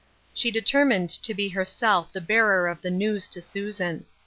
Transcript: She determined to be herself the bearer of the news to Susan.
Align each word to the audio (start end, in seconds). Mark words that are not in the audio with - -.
She 0.33 0.49
determined 0.49 1.09
to 1.11 1.35
be 1.35 1.49
herself 1.49 2.11
the 2.11 2.21
bearer 2.21 2.67
of 2.67 2.81
the 2.81 2.89
news 2.89 3.27
to 3.27 3.39
Susan. 3.39 4.07